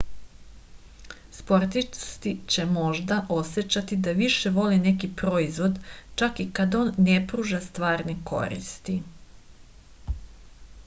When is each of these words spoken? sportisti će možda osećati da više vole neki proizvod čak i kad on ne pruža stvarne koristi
sportisti 1.39 2.31
će 2.53 2.63
možda 2.77 3.17
osećati 3.35 3.97
da 4.07 4.13
više 4.19 4.51
vole 4.55 4.79
neki 4.85 5.09
proizvod 5.19 5.77
čak 6.23 6.41
i 6.45 6.47
kad 6.61 6.77
on 6.81 6.89
ne 7.09 7.19
pruža 7.33 7.61
stvarne 7.67 8.15
koristi 8.33 8.97